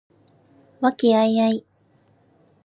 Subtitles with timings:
[0.79, 1.63] 和気藹々